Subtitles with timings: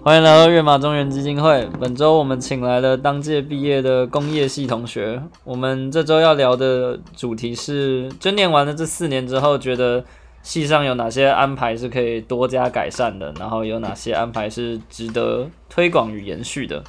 [0.00, 1.68] 欢迎来到跃马中原基金会。
[1.80, 5.20] 本周我们请来了当届毕业的工业系同学。
[5.42, 10.02] 我们这周要聊的主题是，就念完了这四年之后，觉得
[10.40, 16.82] 系上有哪些安排是可以多加改善的，然后有哪些安排是值得推广与延续的。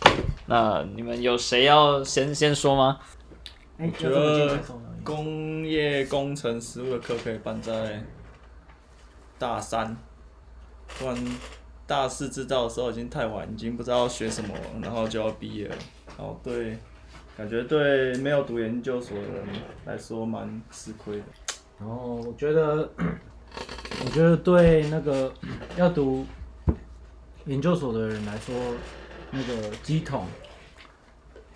[0.46, 3.00] 那你们有谁要先先说吗？
[3.80, 4.58] 我，觉得
[5.04, 8.04] 工业工程实务的课可以办在
[9.40, 9.98] 大三，
[10.98, 11.16] 不然
[11.90, 15.76] 大四知道的时候已经太晚，已经不知道学什么，然后就要毕业了。
[16.16, 16.78] 然后对，
[17.36, 19.48] 感觉对没有读研究所的人
[19.86, 21.24] 来说蛮吃亏的。
[21.80, 22.88] 然后我觉得，
[24.06, 25.34] 我觉得对那个
[25.78, 26.24] 要读
[27.46, 28.54] 研究所的人来说，
[29.32, 30.28] 那个机统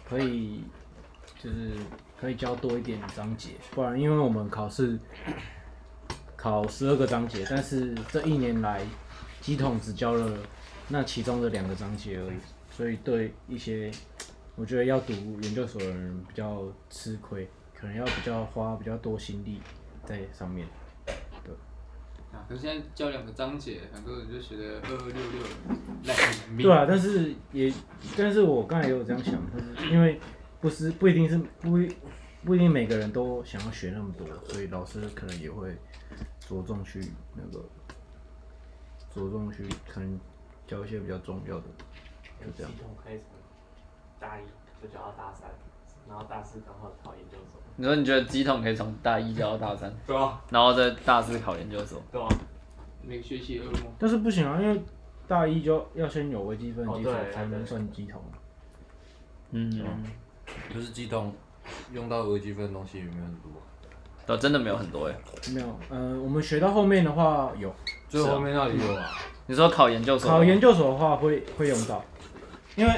[0.10, 0.64] 可以
[1.40, 1.74] 就是
[2.20, 4.98] 可以教多一点章节，不然因为我们考试
[6.36, 8.82] 考十二个章节，但是这一年来
[9.44, 10.38] 机桶只教了
[10.88, 12.38] 那其中的两个章节而已，
[12.72, 13.92] 所以对一些
[14.56, 19.60] 我觉得要读研究所的人比较吃亏，可能要比较花比较多心力
[20.06, 20.66] 在上面。
[22.32, 25.44] 啊，可是现在教两个章节，很多人就学的二二六六
[26.06, 26.18] 烂
[26.50, 26.66] 命。
[26.66, 27.72] 对啊，但是也，
[28.18, 30.20] 但是我刚才也有这样想，就是因为
[30.60, 31.96] 不是不一定是不一
[32.44, 35.76] 不一定每个人都想要学那么多，所以老师可能也会
[36.40, 37.00] 着重去
[37.36, 37.64] 那个
[39.14, 40.20] 着重去可能
[40.66, 41.64] 教一些比较重要的，
[42.40, 42.80] 就这样系。
[42.82, 43.22] 统开始
[44.20, 44.44] 大一
[44.82, 45.50] 就教到大三，
[46.10, 52.02] 然后大四刚好考研究所，你说你觉得机统可以从大一教到大三， 对啊，然后再大四考研究所？
[52.12, 52.28] 对啊，
[53.02, 53.94] 每个学期噩梦。
[54.00, 54.82] 但是不行啊，因为
[55.28, 58.22] 大一就要先有微积分基础哦才能算基统。
[59.52, 60.04] 嗯，
[60.74, 61.34] 就是机动
[61.92, 63.52] 用到微积分的东西有没有很多？
[64.26, 65.16] 都真的没有很多哎。
[65.54, 67.74] 没有，呃，我们学到后面的话有，
[68.22, 69.10] 最后面那里有啊，
[69.48, 70.30] 你说考研究所？
[70.30, 72.04] 考研究所的话会会用到，
[72.76, 72.94] 因为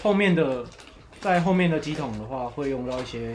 [0.00, 0.64] 后面的
[1.20, 3.34] 在后面的机桶的话会用到一些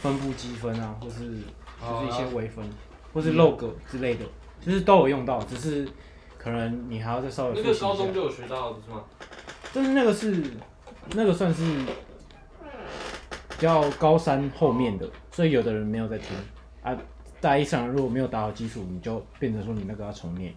[0.00, 2.68] 分布积分啊，或是就是一些微分，
[3.12, 4.24] 或是 log 之类的，
[4.60, 5.88] 就是都有用到，只是
[6.36, 7.86] 可能你还要再稍微那个复习一下。
[7.86, 9.04] 高中就有学到不是吗？
[9.72, 10.42] 但是那个是
[11.14, 11.62] 那个算是
[13.50, 16.36] 比较高三后面的，所以有的人没有在听
[16.82, 16.96] 啊。
[17.40, 20.54] 大一上如果没有打好基础，你就变成说你那个要重念。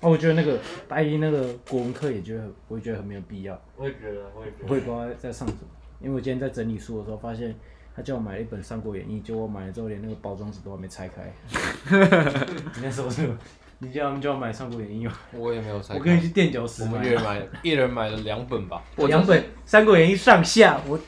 [0.00, 0.58] 哦，啊，我觉得那个
[0.88, 3.60] 大一那个国文课也觉得很，我也觉得很没有必要。
[3.76, 4.66] 我也觉得，我也觉得。
[4.68, 5.60] 我也不知道在上什么，
[6.00, 7.54] 因为我今天在整理书的时候发现，
[7.94, 11.32] 他叫我买了一本《三国演义》，结果我买了之后连那个包装纸都还没拆开。
[12.76, 13.36] 你在说什么？
[13.82, 15.16] 你叫他们叫我买《三国演义》吗？
[15.32, 15.94] 我也没有拆。
[15.94, 18.82] 我跟你去垫脚石我买们一人买，一人买了两本吧。
[18.96, 21.00] 两本《三国演义》上下，我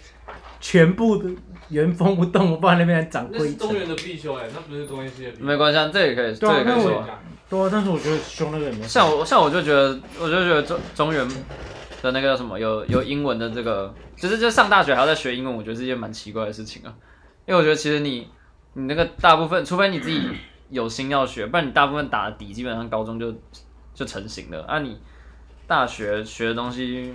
[0.59, 1.31] 全部的
[1.69, 3.53] 原封不动，我放在那边还长那灰尘。
[3.53, 5.45] 是中原的必修哎，那不是中原系的必修。
[5.45, 7.19] 没关系，啊，这也可以，这对啊也可以说那我。
[7.53, 11.29] 对啊，但是我觉得凶那个也没像我像我就觉得，我就觉得中中原
[12.01, 16.95] 的那个叫什么，有有英文的这个，就是就上大学还要再学英文，我觉得是一件蛮奇怪的事情啊。
[17.45, 18.27] 因为我觉得其实你
[18.73, 20.31] 你那个大部分，除非你自己
[20.71, 23.31] 有心要学，不然你大部分打的底基本上高中就
[23.93, 24.63] 就成型了。
[24.63, 24.99] 啊，你
[25.67, 27.15] 大学学的东西，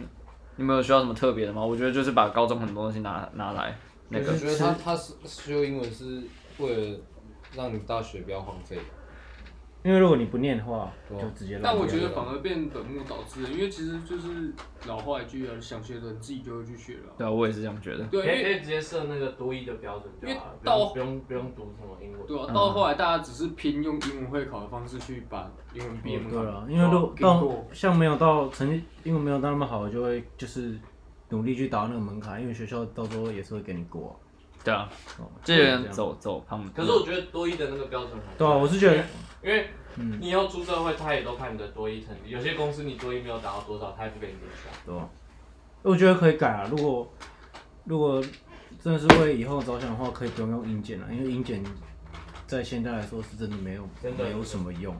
[0.57, 1.65] 你没有需要什么特别的吗？
[1.65, 3.75] 我觉得就是把高中很多东西拿拿来
[4.09, 6.21] 那个我，觉得他他是修英文是
[6.59, 6.99] 为了
[7.55, 8.77] 让你大学不要荒废。
[9.87, 14.53] 因为如果你不念的话，对啊就直接烂但我觉得反而变本末倒置了，因为其实就是
[14.85, 17.15] 老话一句啊，想学的人自己就会去学了啊。
[17.17, 18.03] 对啊，我也是这样觉得。
[18.07, 22.27] 对，因为可以可以直接设那个多一的标准就好了，不因为用不用不用读什么英文。
[22.27, 27.65] 对啊，到后来大家只是拼用英文会考的方式去把英文毕业门槛对了，因为如果到过。
[27.71, 30.77] 像没有到成绩，英文没有到那么好，就会就是
[31.29, 34.13] 努力去达到那个门槛，因为学校到时候也是会给你过啊、
[34.65, 34.89] 对啊，
[35.19, 36.69] 哦这有人样走走他们。
[36.75, 39.03] 可是我觉得多一的那个标准很对啊，我是觉得，
[39.47, 39.69] 因为
[40.19, 42.29] 你以后出社会，他也都看你的多一成绩。
[42.29, 44.75] 有些公司你多一没有达到多少，他也不给你录取啊。
[44.85, 45.09] 对吧？
[45.83, 47.13] 我觉得可以改啊，如果
[47.85, 48.21] 如果
[48.83, 51.63] 真的是为以后着想的话，可以不用用英检了，因为英检
[52.45, 54.93] 在现在来说是真的没有真的没有什么用。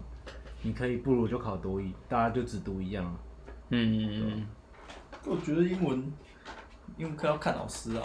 [0.62, 3.16] 你可以不如就考多一，大家就只读一样啊。
[3.70, 4.48] 嗯嗯嗯。
[5.26, 6.14] 我觉得英文
[6.96, 8.04] 英文课要看老师啊，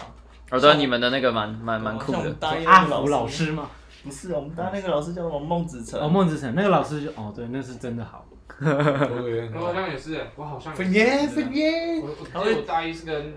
[0.51, 2.37] 我知道你们的那个蛮蛮蛮酷的像我们。
[2.41, 3.71] 大一阿福老师嘛，
[4.03, 6.01] 不是，我们大一那个老师叫什么孟子成。
[6.01, 8.27] 哦，孟子成那个老师就哦，对，那是真的好。
[8.59, 13.35] 对我好像也是，我好像也是分耶分耶我我记得我大一是跟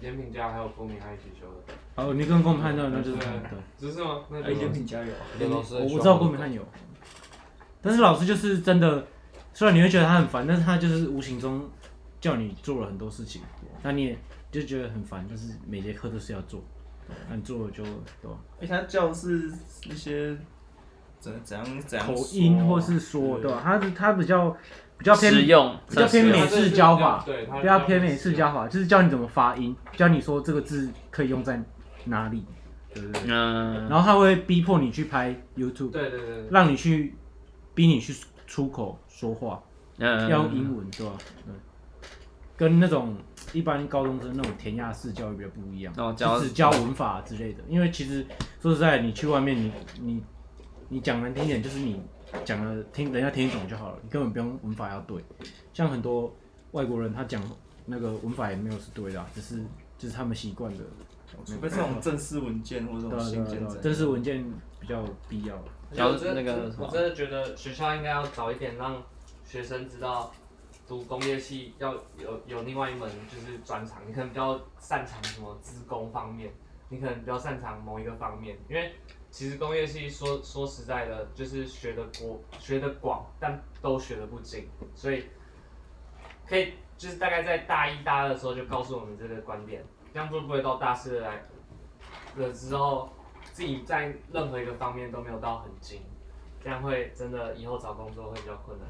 [0.00, 3.26] 严品佳还有郭明汉一起修的，哦，你跟郭明汉那那就是对。
[3.76, 4.20] 只是吗？
[4.30, 5.12] 那哎，严品加油！
[5.38, 6.62] 连老师我我知道郭明汉有，
[7.82, 9.06] 但是老师就是真的，
[9.52, 11.68] 虽然你会觉得他很烦，但是他就是无形中
[12.20, 13.42] 叫你做了很多事情，
[13.82, 14.18] 那你也
[14.52, 16.62] 就觉得很烦，就是每节课都是要做，
[17.28, 18.36] 那你做了就对吧？
[18.60, 19.50] 哎，他教是
[19.86, 20.36] 一些
[21.20, 23.60] 怎怎样怎样口音或是说对吧？
[23.62, 24.50] 他是他比较
[24.98, 31.62] 比较偏实用，比较偏美式教法，对，它比较偏美式教法，就是教你怎么发音，教你说这个字可以用在
[32.04, 32.44] 哪里，
[32.92, 33.22] 对不对？
[33.26, 37.14] 嗯，然后他会逼迫你去拍 YouTube，对对对，让你去
[37.74, 38.14] 逼你去
[38.46, 39.62] 出口说话，
[39.98, 41.12] 嗯要用英文，对吧？
[41.44, 41.52] 对，
[42.56, 43.16] 跟那种
[43.52, 47.62] 一般高中生那种填鸭式教育比较不一样，只教文法之类的。
[47.68, 48.26] 因为其实
[48.60, 50.22] 说实在，你去外面，你你
[50.88, 52.00] 你讲难听点，就是你
[52.44, 55.22] 讲了听人家听得懂就好了，你根本不用文法要对。
[55.72, 56.34] 像很多
[56.72, 57.42] 外国人，他讲
[57.86, 59.62] 那个文法也没有是对的啊、只是
[59.98, 60.84] 就是他们习惯的。
[61.44, 64.44] 除非这种正式文件或者这种对啊对正式文件
[64.78, 65.58] 比较必要。
[65.90, 69.02] 然后我真的那个我真的觉得学校应该要早一点让
[69.44, 70.32] 学生知道，
[70.86, 76.52] 读工业系要有有另外一门就是专长，你可能比较擅长什么资工方面，
[76.88, 78.94] 你可能比较擅长某一个方面，因为
[79.30, 85.24] 其实工业系说说实在的，就是学的国学的广，但都学的不精，所以
[86.46, 91.42] 可以就是大概在大一大二的时候就告诉我们这个观点，这样就不会到大四来
[92.36, 93.10] 了之后。
[93.52, 96.02] 自己在任何一个方面都没有到很精，
[96.60, 98.88] 这样会真的以后找工作会比较困难。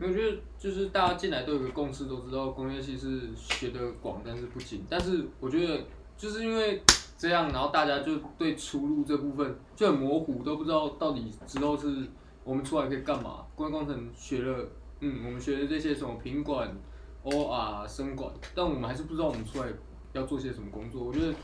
[0.00, 4.84] 我觉得就是大家进来都有个共识，都知道工业系是学的广，但是不精。
[4.88, 5.82] 但是我觉得
[6.16, 6.82] 就是因为
[7.18, 12.06] 这样，然后大家就对出路这部分就很模糊，都不知道到底之后是
[12.44, 13.44] 我们出来可以干嘛。
[13.54, 14.68] 工业工程学了，
[15.00, 16.74] 嗯，我们学的这些什么品管、
[17.24, 19.68] OR、生管，但我们还是不知道我们出来
[20.12, 21.04] 要做些什么工作。
[21.04, 21.34] 我觉得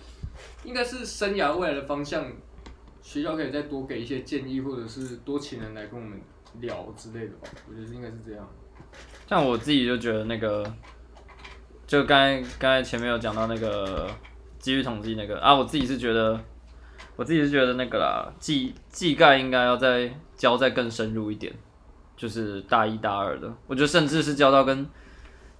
[0.64, 2.24] 应该是生涯未来的方向，
[3.02, 6.18] 学校可以再多给一些建议，或者是多请人来跟我们
[6.60, 7.48] 聊之类的吧。
[7.68, 8.48] 我觉得应该是这样。
[9.28, 10.64] 像我自己就觉得那个，
[11.86, 14.08] 就刚才刚才前面有讲到那个
[14.58, 16.40] 机遇统计那个啊，我自己是觉得，
[17.16, 21.52] 我自己是觉得那个啦，技技概应该要再教再更深入一点，
[22.16, 24.86] 就是大一大二的，我觉得甚至是教到跟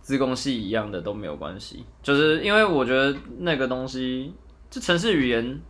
[0.01, 4.33] 资工系一样的都没有关系，就是因为我觉得那个东西，
[4.71, 5.61] 就城市语言，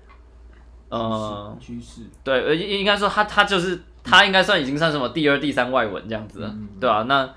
[0.90, 7.28] 呃，趋势，对，呃，应应该说他他就是他应该算已经算什么第二、第三外文这样子了，对啊，那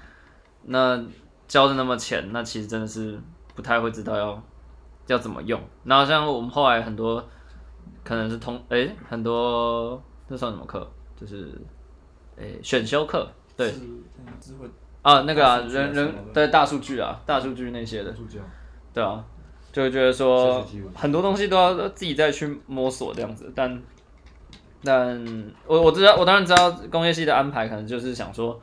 [0.66, 1.04] 那
[1.48, 3.20] 教的那么浅，那其实真的是
[3.56, 4.44] 不太会知道要
[5.08, 5.60] 要怎么用。
[5.84, 7.28] 然后像我们后来很多
[8.04, 10.90] 可能是通诶，很多这算什么课？
[11.20, 11.52] 就是
[12.38, 13.28] 诶选修课，
[13.58, 13.74] 对。
[15.02, 18.14] 啊，那个啊人人对大数据啊，大数据那些的，
[18.94, 19.24] 对啊，
[19.72, 20.64] 就会觉得说
[20.94, 23.82] 很多东西都要自己再去摸索这样子，但
[24.84, 28.60] 但我我知道，我当然知道工业系的安排可能就是想说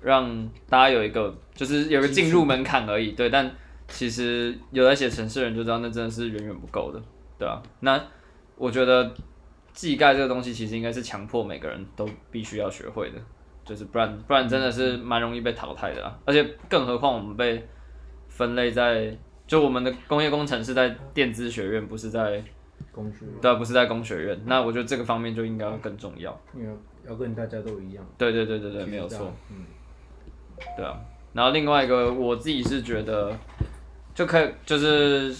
[0.00, 3.50] 让大家有一个就是有个进入门槛而已，对，但
[3.88, 7.00] 其实有在写城市的人就知道那真的是远远不够的，
[7.38, 8.02] 对啊，那
[8.56, 9.12] 我觉得
[9.72, 13.18] 技概这个东西其实应该是强迫每个人都必须要学会的，
[13.64, 17.66] 就是不然不然真的是蛮容易被淘汰的啊，而且更何况我们被
[18.28, 19.14] 分类在
[19.46, 22.42] 就我们的工业工程是在电资学院，不是在
[22.92, 24.40] 工学，对啊，不是在工学院。
[24.44, 26.38] 那我觉得这个方面就应该要更重要。
[26.54, 26.76] 因为
[27.08, 29.32] 要跟大家都一样，对对对对对，没有错。
[29.50, 29.64] 嗯，
[30.76, 31.00] 对啊，
[31.32, 33.36] 然后另外一个我自己是觉得，
[34.14, 35.34] 就可以就是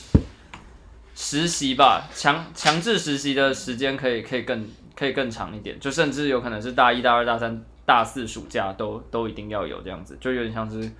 [1.15, 4.67] 实习吧，强强制实习的时间可以可以更
[4.97, 10.91] 可以更长一点，就甚至有可能是大一大二大三大四暑假都都一定要有这样子，就有点像是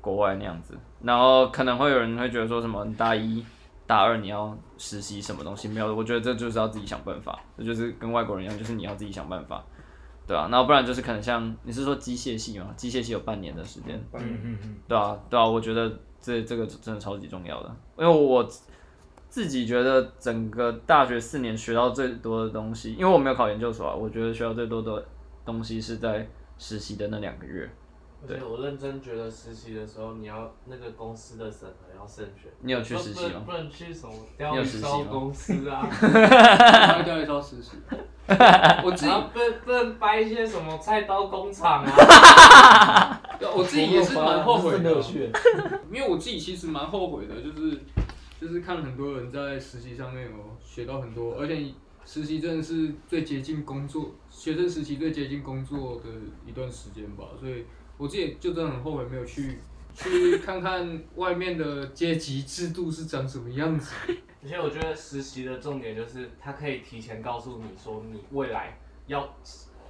[0.00, 0.74] 国外那样子。
[1.02, 3.44] 然后可能会有人会觉得说什么你大一
[3.92, 9.62] 大二你要实习什么东西没有，我觉得这就是要自己想办法，这就是跟外国人一样，就是你要自己想办法。
[10.26, 12.72] 对啊，那不然就是可能像你是说机械系嘛？
[12.74, 18.48] 机械系有半年的时间，嗯嗯嗯，对啊，对啊，我觉得这这个真的超级重要的，因为我
[19.28, 25.04] 自己觉得整个大学四年学到最多的东西，因为我没有考研究所啊，我觉得学到最多的
[25.44, 27.70] 东西是在实习的那两个月。
[28.28, 32.50] 而且我认真觉得实习的时候，你要那个公司的审核要慎选。
[32.60, 35.88] 你有去实习吗不能不能去什么你钓鱼烧公司啊，
[36.98, 37.72] 要调一招实习。
[38.84, 43.20] 我自己不不能掰一些什么菜刀工厂啊。
[43.56, 45.02] 我自己也是蛮后悔的
[45.90, 47.80] 因为我自己其实蛮后悔的，就是
[48.40, 50.30] 就是看很多人在实习上面有
[50.62, 51.74] 学到很多，而且
[52.04, 56.08] 实习真的是最接近工作，学生时期最接近工作的
[56.46, 57.64] 一段时间吧，所以
[58.02, 59.58] 我自己就真的很后悔没有去
[59.94, 63.94] 去看看外面的阶级制度是长什么样子。
[64.42, 69.24] 而且我觉得实习的重点就是，它可以提前告诉你说，你未来要，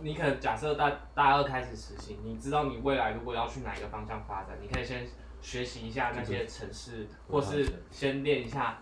[0.01, 5.07] 你可能假设大大二开始实习，你知道你未来如果要去哪个方向发展，你可以先
[5.41, 8.79] 学习一下那些城市，或是先练一下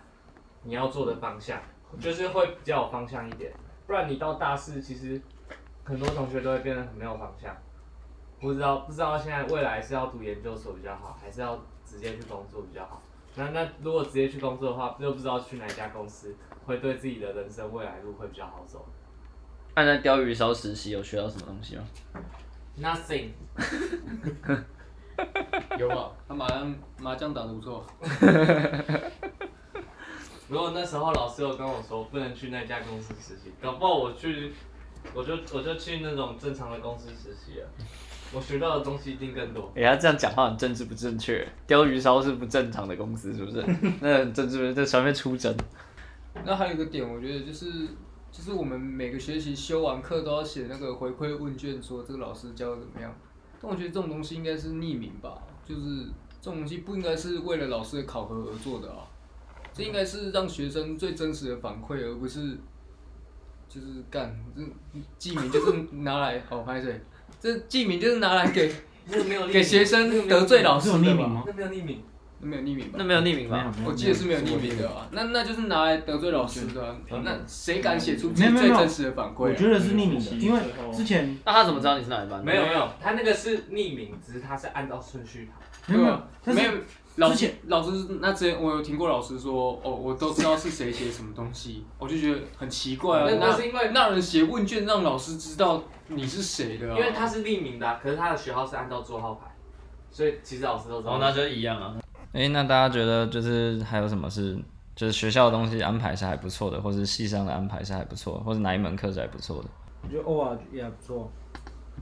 [0.63, 1.57] 你要做的方向，
[2.01, 3.53] 就是会比较有方向一点。
[3.87, 5.21] 不然你到大四，其实
[5.85, 7.55] 很多同学都会变得很没有方向。
[8.41, 11.55] 不知道不知道现在未来是要读研究所比较好，还是要
[11.85, 12.99] 直接去工作比较好。
[13.35, 18.83] 那那如果直接去工作的话，又不知道去哪一家公司会对自己的人生未来路会比较好走。
[19.75, 21.83] 按在钓鱼烧实习有学到什么东西吗
[22.77, 23.29] ？Nothing，
[25.77, 26.11] 有吧？
[26.27, 27.85] 他麻将麻将打得不错，
[30.49, 34.51] 如果那时候老师有跟我说不能去那家公司实习，搞不好我去，
[35.13, 37.69] 我就我就去那种正常的公司实习了。
[38.33, 39.71] 我学到的东西一定更多。
[39.75, 41.47] 哎、他这样讲话很政治不正确。
[41.67, 43.65] 鲷鱼烧是不正常的公司，是不是？
[43.99, 45.55] 那很政治，这全面出征。
[46.45, 47.87] 那还有一个点，我觉得就是
[48.31, 53.13] 就是我们每个学期修完课都要写那个回馈问卷，说这个老师教的怎么样。
[53.61, 56.05] 但我觉得这种东西应该是匿名吧，就是
[56.39, 59.05] 这种东西不应该是为了老师的考核而做的啊。
[59.73, 62.57] 这应该是让学生最真实的反馈，而不是
[63.69, 64.61] 就是干这
[65.17, 67.01] 记名就是拿来好拍谁，
[67.41, 68.71] 这记名就是拿来给
[69.09, 70.99] 那个没有匿名给学生得罪老师的吧？
[71.03, 71.43] 是有匿名吗？
[71.47, 72.03] 那没有匿名，
[72.41, 73.03] 那没有匿名吧那？
[73.03, 73.71] 没有匿名吧？
[73.85, 79.51] 我记得是没有匿名的啊，那那就是拿来得罪老师的啊、那谁敢写出自己最真实的反馈、啊？
[79.51, 80.59] 我觉得是匿名的，因为
[80.91, 82.43] 之前那他怎么知道你是哪一班？
[82.43, 85.61] 没有没有，他那个是匿名，只是他是按照顺序排。
[85.87, 86.71] 没有没有
[87.17, 93.25] 老师老师那之前我有听过老师说，哦，我都知道是谁写什么东西，我就觉得很奇怪啊。
[93.27, 96.97] 那那那是因为那人写问卷让老师知道你是谁的啊？
[96.97, 99.53] 因为他是匿名的啊、可是他的学号是按照座号排，
[100.09, 101.13] 所以其实老师都知道。
[101.13, 101.95] 哦，那就一样啊。
[102.33, 104.57] 哎、那大家觉得就是还有什么是，
[104.95, 109.69] 就是学校的东西安排是还不错的，或是系上的安排是还不错的，或是哪一门课是还不错的？
[110.03, 111.31] 我觉得 O R 也还不错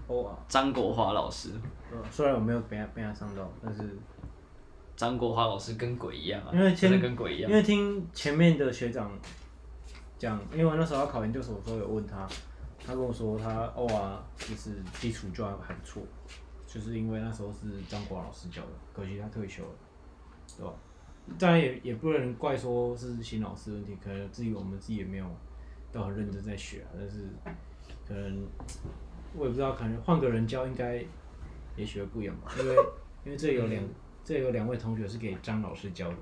[0.08, 1.50] ，O R，张国华老师，
[1.92, 3.98] 呃虽然我没有被他被他上到，但是
[4.96, 7.56] 张国华老师跟鬼一样啊，因为真的跟鬼一样因。
[7.58, 9.12] 为听前面的学长
[10.18, 12.28] 讲，因为我那时候要考研究所的时候有问他，
[12.86, 16.04] 他跟我说他 O R 就是基础就还还不错，
[16.68, 19.70] 就是因为那时候是张国华老师教的，可惜他退休了，
[20.58, 20.74] 对吧？
[21.38, 25.26] 当然也也不能怪说是新老师的问题，可能自己我们自己也没有
[25.92, 27.30] 都很认真在学啊，但是
[28.08, 28.48] 可能
[29.36, 31.04] 我也不知道，可能换个人教应该
[31.76, 32.76] 也学的不一样吧，因为
[33.26, 33.84] 因为这有两
[34.24, 36.16] 这有两位同学是给张老师教的。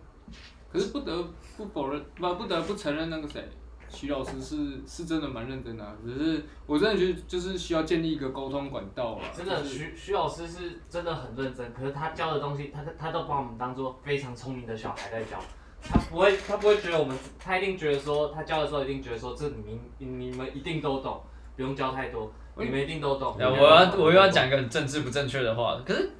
[0.70, 1.24] 可是不得
[1.56, 3.42] 不否认，不不得不承认那个谁，
[3.90, 9.22] 徐老师是是真的蛮认真的、啊，只是我真的觉得就是需要建立一个沟通管道啊。
[9.36, 15.38] 真的，就是徐徐老师是真的很认真，可是他教的东西，他他都把我们当做非常聪明的小孩在教。
[15.80, 21.22] 他不会，他不会觉得我们，他一定觉得说，他教的时候一定觉得说，这你们你们一定都懂，
[21.56, 23.38] 不用教太多，你们一定都懂。
[23.40, 26.12] 哎我要我又要讲一个很政治不正确的话，可是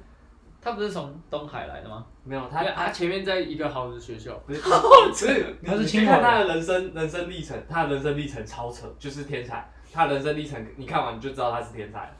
[0.68, 2.04] 他不是从东海来的吗？
[2.24, 9.68] 没有他他他前面在一个好的学校，不是， 不是，他是你清华的去看他的人生人生历程，他的人生历程超扯，就是天才。
[9.90, 12.12] 他的人生历程，你看完你就知道他是天才。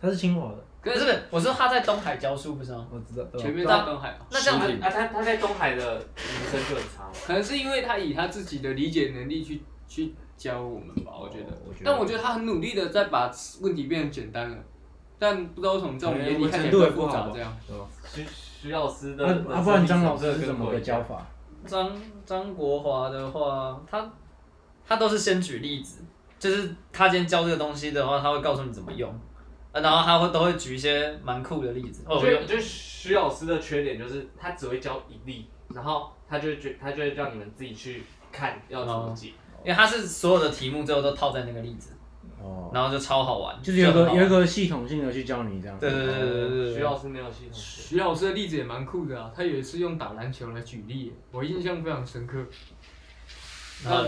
[0.00, 2.86] 他是清华的，可是不是，我说他在东海教书不是吗？
[2.90, 3.38] 我知道。
[3.38, 7.10] 前面在东海啊，那这样子啊，他他在东海的名声就很差。
[7.26, 11.46] 可能是因为他以他自己的理解能力去去教我们吧，我觉得。
[11.66, 14.56] 我觉得但我觉得他很努力的在把问题变得简单了，
[15.18, 17.56] 但不知道为什么在我们眼里看起来程度也更复不好这样。
[18.12, 21.02] 徐徐老师的那啊，不然张老师是怎么个教？
[21.02, 21.26] 法？
[21.66, 21.90] 张
[22.24, 24.12] 张国华的话，他
[24.86, 26.04] 他都是先举例子，
[26.38, 29.10] 就是他今天教这个东西的话，他会告诉你怎么用，
[29.72, 32.04] 啊，然后他会都会举一些蛮酷的例子。
[32.06, 39.32] 哦，我用我觉得我觉得徐老师的缺点就是他只会教一例，然后他就会觉他就会叫你们自己去看要怎么解。
[39.64, 41.95] 因为他是所有的题目最后都套在那个例子，
[42.46, 45.76] 哦，然后就超好玩，就是有很好玩个有一个系统性的去教你这样。
[45.78, 47.82] 对对对对对徐老师没有系统学。
[47.82, 52.38] 徐老师的例子也蛮酷的啊，他有一次用打篮球来举例，我印象非常深刻，
[53.84, 54.04] 然后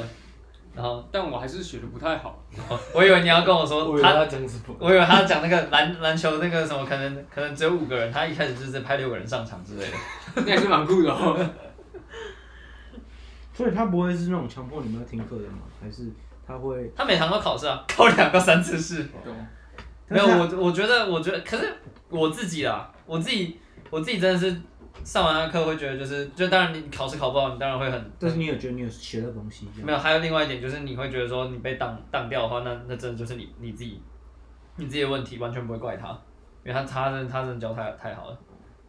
[0.74, 2.44] 然后但我还是学的不太好。
[2.94, 4.14] 我以为你要跟我说他？
[4.78, 9.96] 我以为他讲那个篮篮球那个什么，可能可能只有五个人，他一开始就是派六个人上场之类的。
[10.46, 11.36] 那也是蛮酷的哦。
[13.52, 15.62] 所以他不会是那种强迫你们要听课的吗？
[15.82, 16.04] 还是
[16.48, 16.90] 他会？
[16.96, 19.04] 他每堂都考试啊， 考两个三次试。
[19.22, 19.32] 懂
[20.08, 21.70] 没有，我我觉得，我觉得，可是
[22.08, 24.58] 我自己啦，我自己，我自己真的是
[25.04, 29.68] 上完那课会觉得，就是，就当然你考试考不好，你当然会很，但是你有觉得你有学到东西？
[29.84, 34.00] 没有，还有另外一点就是你会觉得说你被挡挡掉的话，那那真的就是你你自己
[34.76, 36.08] 你自己的问题，完全不会怪他，
[36.64, 38.38] 因为他他真的他真的教太太好了。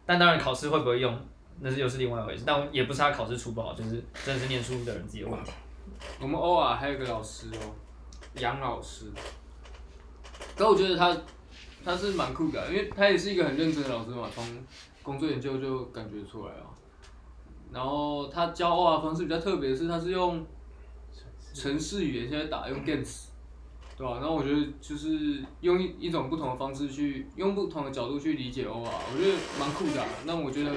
[0.05, 1.13] 但当然考试会不会用，
[1.59, 2.43] 那是又是另外一回事。
[2.45, 5.51] 但也不是他考试出不好，就是真的是念书的人自己的问题。
[6.21, 7.75] 我们偶尔还有个老师哦，
[8.35, 9.05] 杨老师。
[10.55, 11.17] 可我觉得他
[11.83, 14.45] 他是蛮酷的啊、因为他也是一个很认真的老师嘛，从
[15.01, 16.67] 工作研究就感觉出来啊。
[17.71, 20.45] 然后他教偶尔方式比较特别的是，他是用
[21.53, 23.25] 城市语言现在打用 Games，
[23.97, 30.07] 对吧、然后我觉得就是用一一种不同的方式去，用不同的角度去理解 OR，我觉得蛮酷的、啊。
[30.25, 30.71] 那我觉得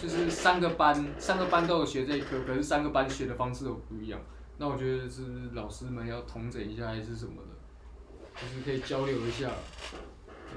[0.00, 4.20] 就是三个班，三个班都有学这一科，可是三个班学的方式都不一样。
[4.58, 9.50] 那我觉得是老师们要统整一下还是什么的，就是可以交流一下。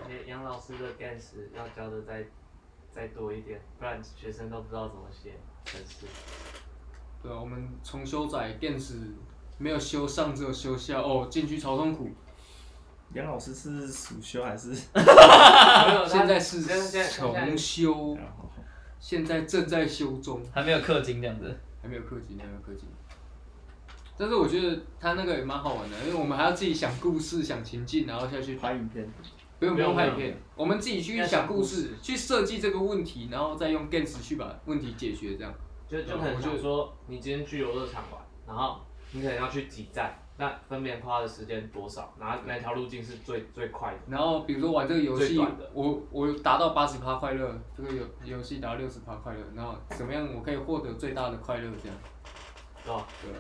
[0.04, 2.26] 而且杨老师的 GANS 要教的再
[2.92, 5.34] 再多一点，不然学生都不知道怎么写
[5.64, 6.06] 程式。
[7.24, 8.94] 对啊，我们重修仔 Gens
[9.58, 12.12] 没有修上，只有修下，哦，进去超痛苦。
[13.14, 14.70] 杨老师是暑修还是？
[14.94, 18.18] 没有现在是重修，
[19.00, 21.58] 现在正在修中，还没有氪金这样子。
[21.82, 22.90] 还没有氪金，还没有氪金。
[24.18, 29.10] 但是我觉得他那个也蛮好玩的，因为我们还要自己想故事、想情境，然后下去拍影片。
[29.58, 35.54] 不用不不用拍影片，我们自己去要想故事事，去设计这个问题，然后再用 Gens 去把问题解决，这样。
[35.88, 38.82] 就就可能就是说，你今天去游乐场玩，然后
[39.12, 44.00] 你可能要去几站，那分别花的时间多少，然后哪条路径是最最快的？
[44.10, 45.40] 然后比如说玩这个游戏
[45.74, 51.72] 我我达到八十趴快乐，这个游游戏达到六十趴快乐，然后怎么样我可以获得最大的快乐？
[51.82, 51.98] 这样。
[52.84, 53.08] 对吧？
[53.24, 53.38] 对啊。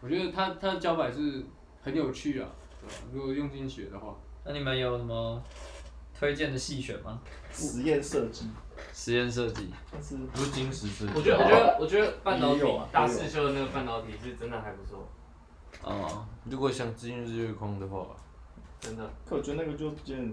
[0.00, 1.44] 我觉得他他的教法是
[1.82, 2.48] 很有趣啊，
[2.80, 2.94] 对吧？
[3.12, 5.42] 如果用心学的话，那你们有什么
[6.18, 7.20] 推荐的细选吗？
[7.52, 8.46] 实验设计，
[8.92, 11.12] 实验设计，但是不是金石设计。
[11.14, 15.08] 我觉得我觉得我觉得半导体也有啊大四修的那个半导体是真的还不错，
[15.82, 18.06] 哦，如果想进入日月光的话，
[18.78, 19.10] 真的。
[19.26, 20.32] 可我觉得那个就见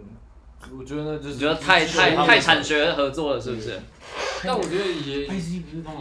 [0.78, 3.80] 我觉得那就是你觉得太太太产学合作了是不是？
[4.44, 5.26] 但我觉得也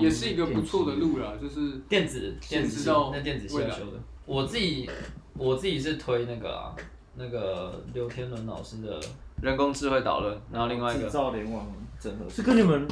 [0.00, 3.99] 也是一个不错的路啦，就是电子电子那电子系修的。
[4.26, 4.88] 我自己
[5.34, 6.75] 我自己是推那个啊，
[7.16, 9.00] 那个刘天伦老师的
[9.40, 11.66] 人工智慧导论，然后另外一制个造联网
[11.99, 12.28] 整合。
[12.28, 12.87] 是跟你们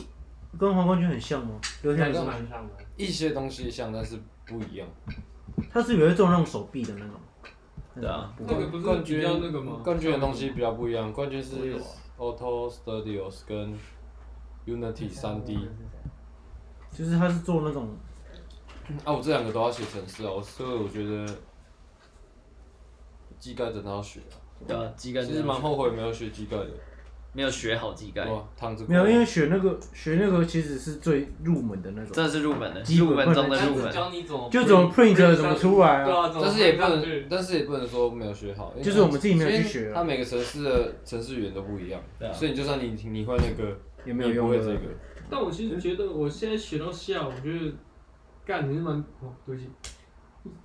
[0.58, 1.60] 跟黄冠军很像吗？
[1.82, 2.72] 刘天两个蛮像的。
[2.96, 4.86] 一些东西像，但是不一样。
[5.70, 7.14] 他是有一种那种手臂的那种。
[7.94, 9.80] 对啊，那个不是比冠军较那个吗？
[9.82, 11.76] 冠军的东西比较不一样，冠军是
[12.18, 13.74] Auto Studios 跟
[14.66, 15.58] Unity 三 D
[16.92, 17.88] 就是他是做那种
[19.04, 21.26] 啊，我这两个都要写程式啊，我所以我觉得
[23.38, 24.36] 机盖真的要学啊。
[24.66, 26.68] 对啊，机盖其实蛮后悔没有学机盖的，
[27.32, 33.90] 没有学好机盖，哇，躺着没有，因为学那个学那个其实是最入门的那种，这是入门的，基本入门中的入门。
[33.90, 36.30] 教你怎么就怎么 print 怎么出来啊。
[36.42, 42.02] 但是也不能，但是也不能说没有学好，就是我们自己没有去学它每个城市的城市语言都不一样，
[42.34, 44.94] 所以你就算你你会那个，也没有用的你也不会这个。
[45.30, 47.72] 但我其实觉得我现在学到下，我觉得
[48.44, 49.68] 干你是蛮哦，对不起，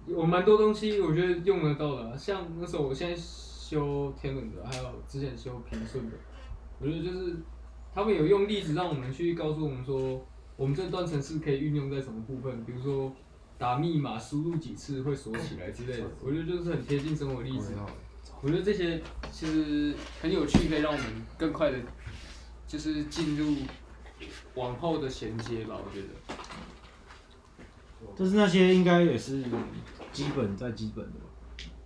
[0.08, 6.15] 我蛮多东西我觉得用得到的啊、像那时候我现在修天文的，还有之前修平顺的，
[6.80, 7.36] 我觉得就是
[7.93, 13.13] 他们有用例子让我们去告诉我们说，我们这段程式可以运用在什么部分，比如说
[13.58, 17.74] 打密码输入几次会锁起来之类的，我觉得就是很贴近生活例子。
[18.41, 21.06] 我觉得这些其实很有趣，可以让我们
[21.38, 21.78] 更快的，
[22.76, 23.56] 就是进入
[24.56, 25.78] 往后的衔接吧。
[25.78, 26.08] 我觉得，
[28.18, 29.46] 但是那些应该也是
[30.12, 31.26] 基本在基本的吧。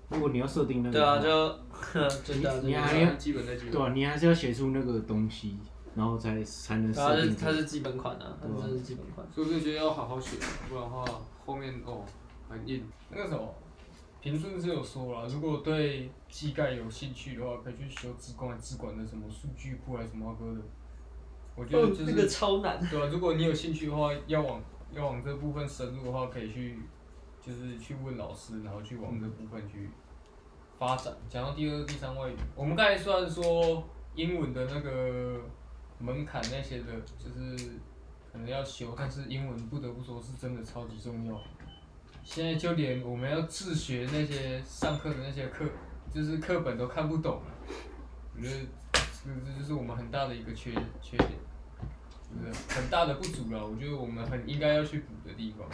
[0.09, 3.71] 如果你要设定那个，对啊，就 真的你还要基本在基本。
[3.71, 5.59] 对啊，你还是要写出那个东西，
[5.93, 7.35] 然后才才能它是设定。
[7.35, 9.27] 它是基本款啊，它是基本款。
[9.31, 11.05] 所以我就觉得要好好学，不然的话
[11.45, 12.03] 后面哦
[12.49, 12.83] 很硬。
[13.11, 13.53] 那个什么，
[14.21, 20.61] 评顺是有说了，如果对技盖有兴趣的话，可以去修资管资管的什么数据库还是什么歌的。
[21.59, 22.79] 我觉得就是、超难。
[22.89, 26.79] 对啊，如果你有兴趣的话，要往要往这部分深入的话，可以去
[27.41, 29.89] 就是去问老师，然后去往这部分去
[30.77, 31.13] 发展。
[31.27, 33.83] 讲到第二、第三外语，我们刚才虽然说
[34.15, 35.41] 英文的那个
[35.99, 36.85] 门槛那些的，
[37.17, 37.71] 就是
[38.31, 41.37] 可能要修，但是英文不得不说是真的超级重要。
[42.23, 45.65] 现在就连我们要自学那些上课的那些课，
[46.13, 47.51] 就是课本都看不懂了。
[48.35, 48.55] 我觉得
[48.93, 51.31] 这这就是我们很大的一个缺缺点。
[52.29, 55.67] 就是很大的不足了，我觉得我们很应该要去补的地方。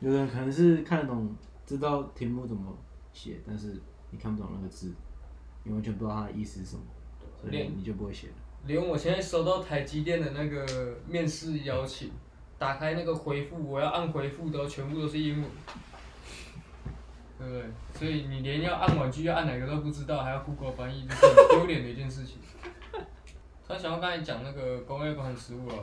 [0.00, 1.34] 有人可能是看得懂，
[1.66, 2.76] 知道题目怎么
[3.12, 4.92] 写，但是你看不懂那个字，
[5.64, 6.82] 你完全不知道它的意思是什么，
[7.40, 8.34] 所以你就不会写了。
[8.66, 12.10] 连我现在收到台积电的那个面试邀请，
[12.58, 15.50] 打开那个回复，我要按回复的，全部都是英文，
[17.38, 17.64] 对不对？
[17.92, 22.38] 所以你连要按玩具要按哪个都不知道，还要 Google 翻译，这是很丢脸的一件事情。
[23.72, 25.82] 那想要刚才讲那个工业工程实务啊，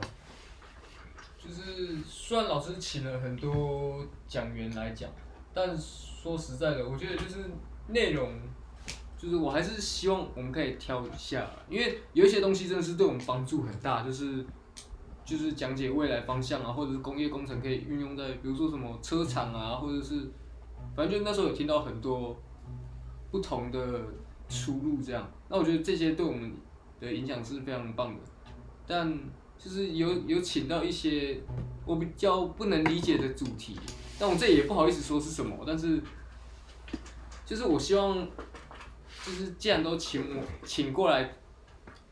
[1.39, 5.09] 就是虽然老师请了很多讲员来讲，
[5.51, 7.49] 但说实在的，我觉得就是
[7.87, 8.31] 内容，
[9.17, 14.45] 就是我还是希望我们可以挑一下，因为有一些东西真的是对我们帮助很大，就是
[15.25, 20.29] 就是讲解未来方向啊，或者是工业工程可以运用在，比如说什么车厂啊，或者是
[20.95, 22.39] 反正就那时候有听到很多
[23.31, 23.99] 不同的
[24.47, 25.27] 出路，这样。
[25.47, 26.53] 那我觉得这些对我们
[26.99, 28.19] 的影响是非常棒的，
[28.87, 29.19] 但
[29.57, 31.41] 就是有有请到一些
[31.85, 33.77] 我比较不能理解的主题，
[34.19, 36.01] 但我这也不好意思说是什么，但是
[37.45, 38.15] 就是我希望，
[39.25, 41.33] 就是既然都请我请过来。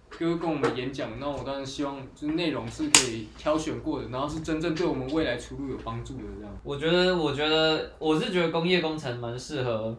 [0.10, 6.58] 哥跟我们演讲，那我当然希望就是内容是可以挑选过的，然后是真正对我们未来出路有帮助的这样。
[6.64, 9.96] 我觉得，我觉得，我是觉得工业工程蛮适合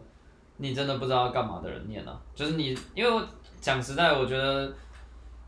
[0.57, 2.19] 你真的不知道要干嘛的人念啊。
[2.35, 3.23] 就是你，因为
[3.59, 4.71] 讲实在，我觉得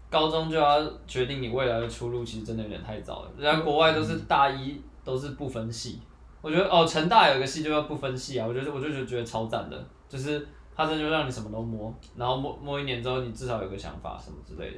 [0.09, 3.31] 高中就要决定你未来的出路，其实真的有点太早了。
[3.37, 5.99] 人家国外都是大一都是不分系，
[6.41, 10.45] 我觉得哦，成大有一个系就要不分系啊，我觉得我就觉得觉得超赞的，就是
[10.75, 14.77] 他真的就让你什么都摸，然后摸摸一年之后，你至少有个想法什么之类的。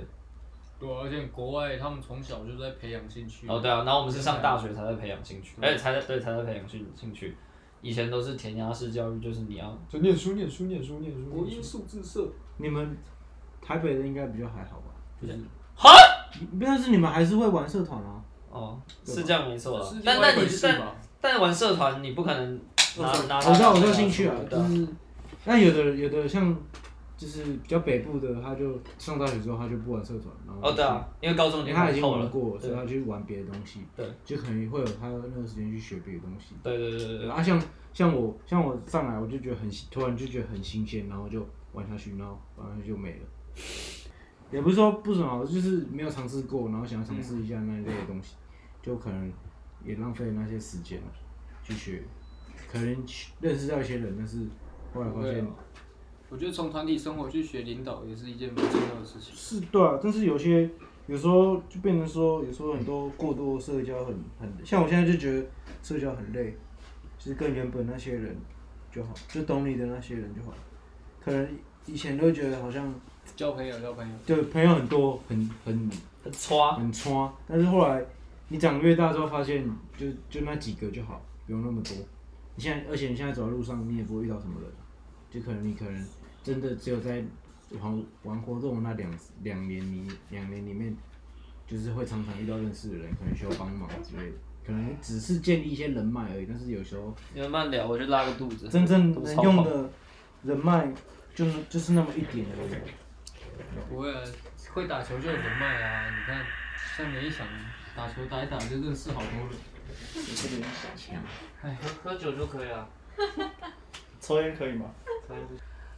[0.79, 3.47] 对啊，而且国外他们从小就在培养兴趣。
[3.47, 7.35] 哦，对啊，然后我们是上大学才在培养兴趣，哎，才在对才在培养兴兴趣。
[7.81, 11.29] 以前都是填鸭式教育，就是你要就念书念书念书念书。
[11.29, 12.25] 国音数字社，
[12.57, 12.97] 你们
[13.65, 14.93] 台北的应该比较还好吧？
[15.21, 15.39] 就是
[15.75, 15.89] 哈，
[16.59, 18.21] 但是你们还是会玩社团啊。
[18.49, 19.95] 哦，是这样没错啦是。
[20.05, 20.81] 但另外一但你但
[21.19, 22.59] 但玩社团，你不可能
[22.97, 24.87] 拿拿我知道，我知道兴趣啊，就是，
[25.45, 26.55] 那有的有的像，
[27.17, 36.55] 就是比较北部的，他就上大学之后他就不玩社团，然后哦，对啊，因为高中因为他已经，玩过，所以他去玩别的东西，对，就可能会有他那个时间去学别的东西。
[36.61, 37.59] 对对对对对，对啊，像
[37.93, 43.25] 像我像我上来我就觉得很新突然就觉得很新鲜，然后就玩下去，然后玩下去就没了。
[44.51, 48.35] 也不是说不怎么好，就是没有尝试过，然后想要尝试一下那一类的东西，
[48.81, 49.31] 就可能
[49.83, 51.01] 也浪费了那些时间
[51.63, 52.03] 去学，
[52.71, 54.45] 可能去认识到一些人，但是
[54.93, 55.47] 后来发现
[56.29, 59.35] 我觉得从团体生活去学领导也是一件蛮重要的事情。
[59.35, 60.69] 是对啊，但是有些
[61.05, 65.45] 有时候就变成说，有时候很多过多社交很很，像我现在就觉得
[65.81, 66.57] 社交很累，
[67.19, 68.35] 就是跟原本那些人
[68.91, 70.53] 就好，就懂你的那些人就好。
[71.23, 71.47] 可能
[71.85, 72.93] 以前都觉得好像
[73.35, 74.13] 交朋友，交朋友。
[74.25, 75.89] 就朋友很多，很很
[76.23, 78.03] 很刷，很穿，但是后来
[78.49, 81.91] 你长越大之后，发现就就那几个就好，不用那么多。
[82.55, 84.69] 你现在，而且你现在走在路上，你也不会遇到什么人，
[85.31, 86.05] 就可能你可能
[86.43, 87.23] 真的只有在
[87.79, 90.95] 玩玩活动那两两年里两年里面，
[91.65, 96.45] 就是会常常遇到认识的人，可能需要帮忙之类的，可能只是建立一些人脉而已。
[96.47, 98.69] 但是有时候你们慢聊，我就拉个肚子。
[98.69, 99.89] 真正能用的
[100.43, 100.93] 人脉，
[101.33, 102.71] 就是就是那么一点而已。
[103.89, 104.21] 不会啊，
[104.73, 106.05] 会打球就有人脉啊！
[106.09, 106.45] 你看，
[106.97, 107.45] 像你一想
[107.95, 109.49] 打球打一打就认识好多人。
[111.61, 111.69] 喝
[112.03, 112.87] 喝酒就可以了。
[114.19, 114.85] 抽烟可以吗？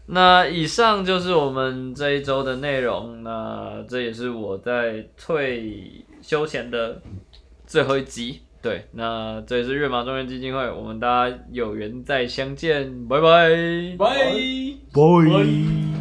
[0.08, 3.24] 那以上就是我们这一周的内容。
[3.24, 7.02] 那这也是我在退休前的
[7.66, 8.42] 最后一集。
[8.62, 13.50] 对，那这也是月马中原基金会，我们大家有缘再相见，拜拜。
[13.98, 14.26] 拜。
[14.92, 15.95] Boy。